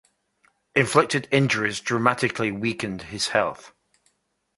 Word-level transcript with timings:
Inflicted 0.73 1.27
injuries 1.31 1.79
dramatically 1.79 2.51
weakened 2.51 3.03
his 3.03 3.27
health. 3.27 3.71